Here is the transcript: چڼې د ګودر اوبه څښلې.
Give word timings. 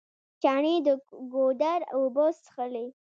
چڼې 0.41 0.75
د 0.85 0.87
ګودر 1.33 1.79
اوبه 1.95 2.25
څښلې. 2.43 2.87